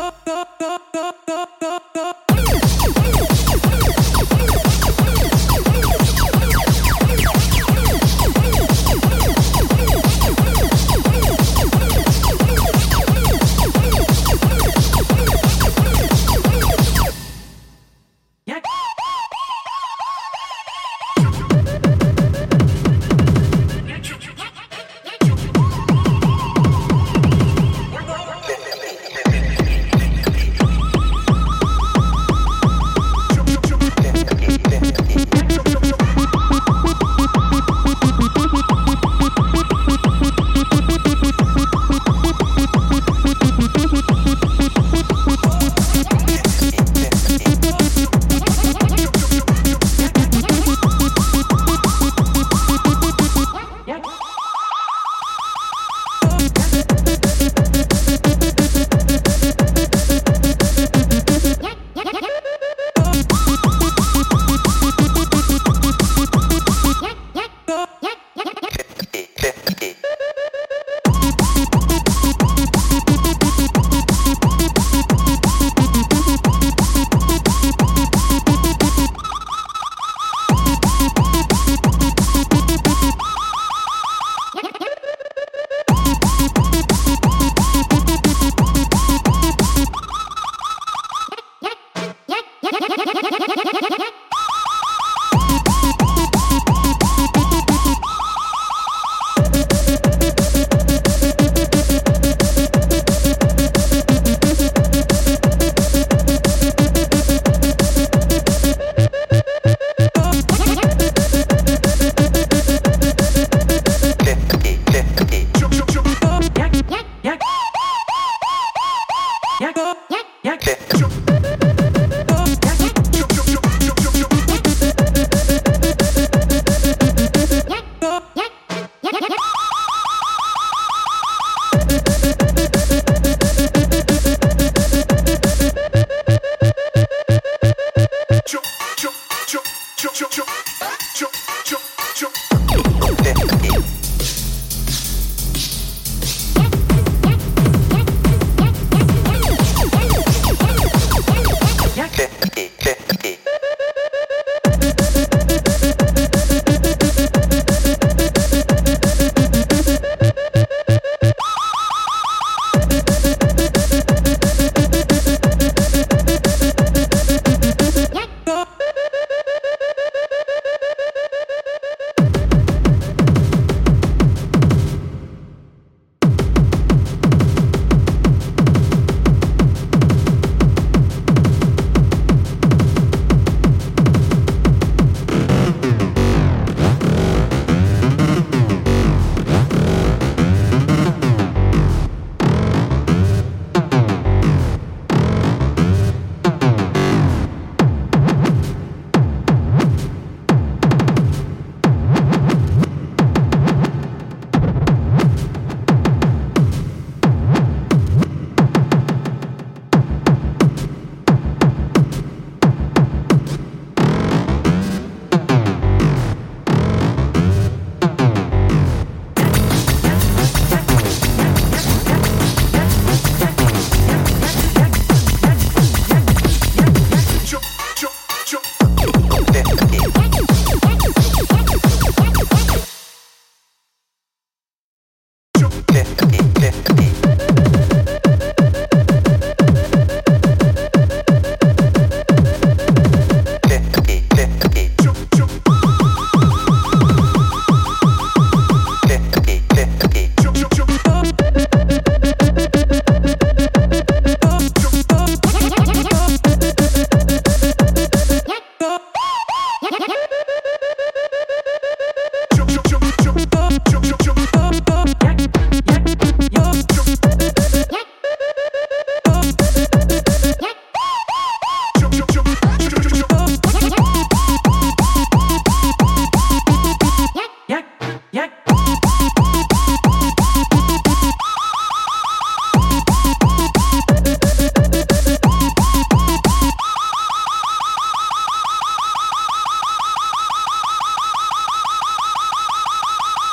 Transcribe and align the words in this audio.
no, 0.00 0.12
no, 0.26 0.46
no. 0.60 0.89